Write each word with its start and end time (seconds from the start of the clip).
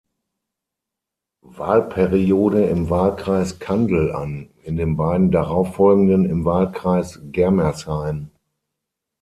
Wahlperiode 1.45 2.63
im 2.65 2.89
Wahlkreis 2.89 3.59
Kandel 3.59 4.11
an, 4.11 4.49
in 4.63 4.75
den 4.75 4.97
beiden 4.97 5.29
darauffolgenden 5.29 6.25
im 6.25 6.43
Wahlkreis 6.43 7.21
Germersheim. 7.31 8.31